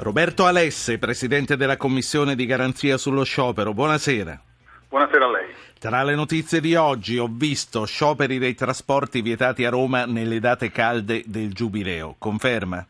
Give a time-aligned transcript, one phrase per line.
[0.00, 4.40] Roberto Alesse, presidente della Commissione di garanzia sullo sciopero, buonasera.
[4.88, 5.54] Buonasera a lei.
[5.76, 10.70] Tra le notizie di oggi ho visto scioperi dei trasporti vietati a Roma nelle date
[10.70, 12.14] calde del Giubileo.
[12.16, 12.86] Conferma?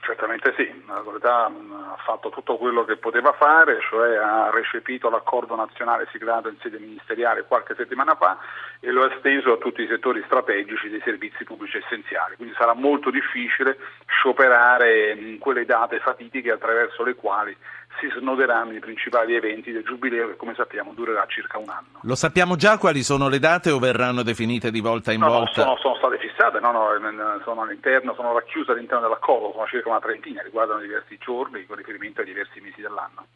[0.00, 1.48] Certamente sì, l'autorità
[1.94, 6.78] ha fatto tutto quello che poteva fare, cioè ha recepito l'accordo nazionale siglato in sede
[6.78, 8.38] ministeriale qualche settimana fa
[8.80, 12.74] e lo ha esteso a tutti i settori strategici dei servizi pubblici essenziali, quindi sarà
[12.74, 17.56] molto difficile scioperare in quelle date fatidiche attraverso le quali
[18.00, 22.00] si snoderanno i principali eventi del Giubileo che come sappiamo durerà circa un anno.
[22.02, 25.64] Lo sappiamo già quali sono le date o verranno definite di volta in no, volta?
[25.64, 29.88] No, sono, sono state fissate, no, no, sono all'interno, sono racchiuse all'interno dell'accordo, sono circa
[29.88, 33.26] una trentina, riguardano diversi giorni con riferimento ai diversi mesi dell'anno.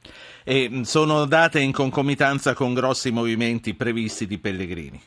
[0.44, 5.02] E sono date in concomitanza con grossi movimenti previsti di pellegrini?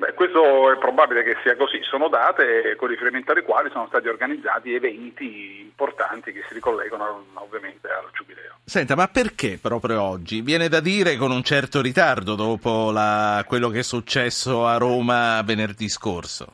[0.00, 4.08] Beh, questo è probabile che sia così, sono date con riferimento alle quali sono stati
[4.08, 8.54] organizzati eventi importanti che si ricollegano ovviamente al Giubileo.
[8.64, 10.40] Senta, ma perché proprio oggi?
[10.40, 15.42] Viene da dire con un certo ritardo dopo la, quello che è successo a Roma
[15.42, 16.46] venerdì scorso.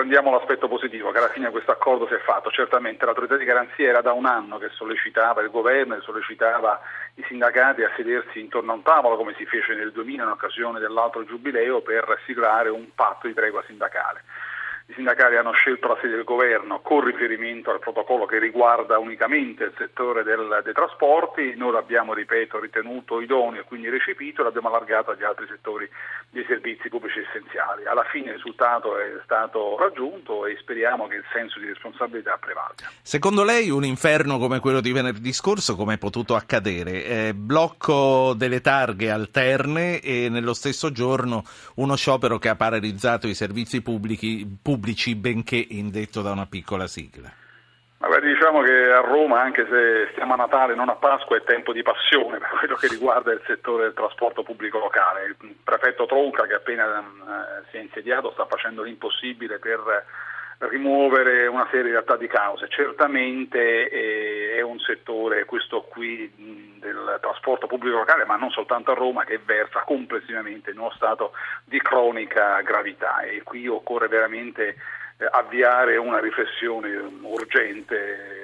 [0.00, 2.50] Prendiamo l'aspetto positivo, che alla fine questo accordo si è fatto.
[2.50, 6.80] Certamente l'autorità di garanzia era da un anno che sollecitava il governo e sollecitava
[7.16, 10.80] i sindacati a sedersi intorno a un tavolo, come si fece nel 2000 in occasione
[10.80, 14.22] dell'altro giubileo, per siglare un patto di tregua sindacale
[14.90, 19.64] i sindacati hanno scelto la sede del governo con riferimento al protocollo che riguarda unicamente
[19.64, 24.68] il settore del, dei trasporti, noi l'abbiamo, ripeto, ritenuto idoneo e quindi recepito e l'abbiamo
[24.68, 25.88] allargato agli altri settori
[26.30, 27.86] dei servizi pubblici essenziali.
[27.86, 32.90] Alla fine il risultato è stato raggiunto e speriamo che il senso di responsabilità prevalga.
[33.00, 37.04] Secondo lei un inferno come quello di venerdì scorso come è potuto accadere?
[37.04, 41.44] Eh, blocco delle targhe alterne e nello stesso giorno
[41.76, 46.86] uno sciopero che ha paralizzato i servizi pubblici, pubblici pubblici, benché indetto da una piccola
[46.86, 47.30] sigla?
[47.98, 51.74] Vabbè, diciamo che a Roma, anche se stiamo a Natale, non a Pasqua, è tempo
[51.74, 55.36] di passione per quello che riguarda il settore del trasporto pubblico locale.
[55.38, 59.80] Il prefetto Tronca, che appena eh, si è insediato, sta facendo l'impossibile per
[60.68, 62.68] rimuovere una serie realtà di cause.
[62.68, 66.30] Certamente eh, è un settore, questo qui,
[66.78, 71.32] del trasporto pubblico locale, ma non soltanto a Roma, che versa complessivamente in uno stato
[71.64, 74.76] di cronica gravità e qui occorre veramente
[75.16, 78.39] eh, avviare una riflessione urgente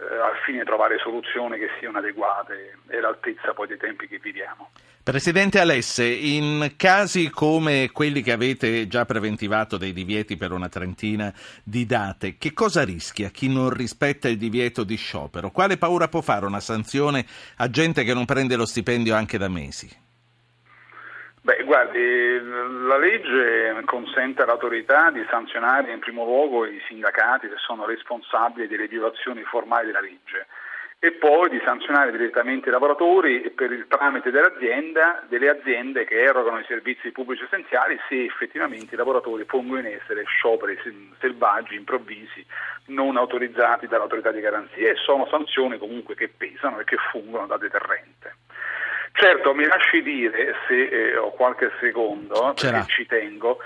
[0.00, 4.70] al fine di trovare soluzioni che siano adeguate e all'altezza poi dei tempi che viviamo.
[5.02, 11.32] Presidente Alesse, in casi come quelli che avete già preventivato dei divieti per una trentina
[11.62, 15.50] di date, che cosa rischia chi non rispetta il divieto di sciopero?
[15.50, 17.24] Quale paura può fare una sanzione
[17.56, 20.08] a gente che non prende lo stipendio anche da mesi?
[21.50, 22.40] Beh, guardi,
[22.86, 28.86] la legge consente all'autorità di sanzionare in primo luogo i sindacati che sono responsabili delle
[28.86, 30.46] violazioni formali della legge
[31.00, 36.60] e poi di sanzionare direttamente i lavoratori per il tramite dell'azienda, delle aziende che erogano
[36.60, 40.78] i servizi pubblici essenziali se effettivamente i lavoratori pongono in essere scioperi
[41.18, 42.46] selvaggi, improvvisi,
[42.86, 47.56] non autorizzati dall'autorità di garanzia e sono sanzioni comunque che pesano e che fungono da
[47.56, 48.36] deterrente.
[49.20, 53.58] Certo, mi lasci dire, se eh, ho qualche secondo, perché ci tengo,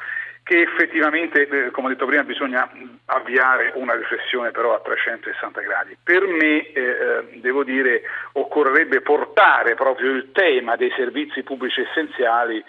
[0.43, 2.69] che effettivamente, eh, come ho detto prima, bisogna
[3.05, 5.97] avviare una riflessione però a 360 gradi.
[6.03, 12.61] Per me, eh, eh, devo dire, occorrerebbe portare proprio il tema dei servizi pubblici essenziali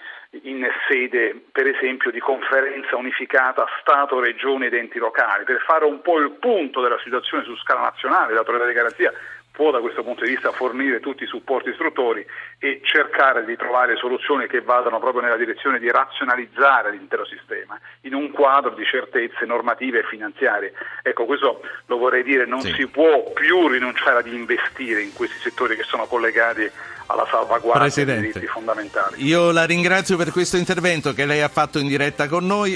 [0.42, 6.00] in sede, per esempio, di conferenza unificata Stato, Regioni ed enti locali, per fare un
[6.02, 9.12] po' il punto della situazione su scala nazionale, l'autorità di garanzia
[9.56, 12.24] può da questo punto di vista fornire tutti i supporti istruttori
[12.58, 18.12] e cercare di trovare soluzioni che vadano proprio nella direzione di razionalizzare l'intero sistema in
[18.12, 20.74] un quadro di certezze normative e finanziarie.
[21.02, 22.72] Ecco, questo lo vorrei dire, non sì.
[22.74, 26.70] si può più rinunciare ad investire in questi settori che sono collegati
[27.06, 29.24] alla salvaguardia Presidente, dei diritti fondamentali.
[29.24, 32.74] Io la ringrazio per questo intervento che lei ha fatto in diretta con noi.